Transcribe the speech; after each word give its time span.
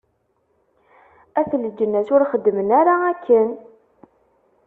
At 1.39 1.51
leǧnas, 1.63 2.07
ur 2.15 2.23
xeddmen 2.31 2.69
ara 2.79 2.95
akken? 3.11 3.49